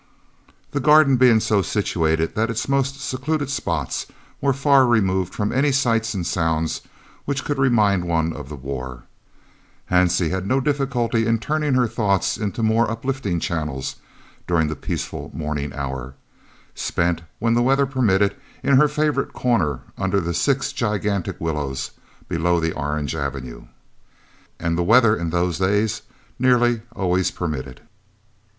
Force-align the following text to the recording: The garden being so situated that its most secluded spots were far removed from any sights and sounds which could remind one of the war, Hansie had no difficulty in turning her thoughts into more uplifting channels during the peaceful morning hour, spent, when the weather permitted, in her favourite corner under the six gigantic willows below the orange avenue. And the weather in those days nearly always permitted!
The 0.71 0.79
garden 0.79 1.15
being 1.17 1.39
so 1.39 1.61
situated 1.61 2.33
that 2.33 2.49
its 2.49 2.67
most 2.67 2.99
secluded 2.99 3.51
spots 3.51 4.07
were 4.41 4.51
far 4.51 4.87
removed 4.87 5.35
from 5.35 5.51
any 5.51 5.71
sights 5.71 6.15
and 6.15 6.25
sounds 6.25 6.81
which 7.25 7.45
could 7.45 7.59
remind 7.59 8.05
one 8.07 8.33
of 8.33 8.49
the 8.49 8.55
war, 8.55 9.03
Hansie 9.91 10.31
had 10.31 10.47
no 10.47 10.59
difficulty 10.59 11.27
in 11.27 11.37
turning 11.37 11.75
her 11.75 11.85
thoughts 11.87 12.35
into 12.35 12.63
more 12.63 12.89
uplifting 12.89 13.39
channels 13.39 13.97
during 14.47 14.69
the 14.69 14.75
peaceful 14.75 15.29
morning 15.35 15.71
hour, 15.71 16.15
spent, 16.73 17.21
when 17.37 17.53
the 17.53 17.61
weather 17.61 17.85
permitted, 17.85 18.35
in 18.63 18.77
her 18.77 18.87
favourite 18.87 19.33
corner 19.33 19.81
under 19.99 20.19
the 20.19 20.33
six 20.33 20.73
gigantic 20.73 21.39
willows 21.39 21.91
below 22.27 22.59
the 22.59 22.73
orange 22.73 23.13
avenue. 23.15 23.65
And 24.59 24.75
the 24.75 24.81
weather 24.83 25.15
in 25.15 25.29
those 25.29 25.59
days 25.59 26.01
nearly 26.39 26.81
always 26.95 27.29
permitted! 27.29 27.81